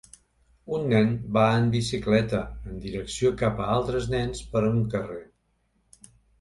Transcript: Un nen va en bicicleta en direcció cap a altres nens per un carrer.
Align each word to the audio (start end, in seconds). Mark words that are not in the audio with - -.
Un 0.77 0.87
nen 0.93 1.11
va 1.37 1.43
en 1.57 1.67
bicicleta 1.75 2.41
en 2.73 2.81
direcció 2.87 3.33
cap 3.43 3.63
a 3.63 3.69
altres 3.77 4.11
nens 4.17 4.45
per 4.57 4.67
un 4.75 4.83
carrer. 4.97 5.23